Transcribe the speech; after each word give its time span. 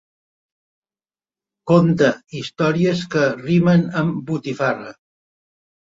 Conta 1.71 2.09
històries 2.41 3.03
que 3.17 3.23
rimen 3.35 3.87
amb 4.03 4.17
botifarra. 4.31 4.95